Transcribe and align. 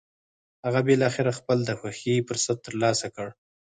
هغه 0.65 0.79
بالاخره 0.87 1.31
خپل 1.39 1.57
د 1.65 1.71
خوښې 1.79 2.15
فرصت 2.27 2.57
تر 2.65 2.73
لاسه 2.83 3.07
کړ. 3.15 3.27